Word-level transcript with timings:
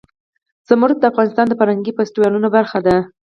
زمرد 0.69 0.97
د 0.99 1.03
افغانستان 1.11 1.45
د 1.47 1.53
فرهنګي 1.59 1.91
فستیوالونو 1.97 2.47
برخه 2.55 2.79
ده. 2.85 2.95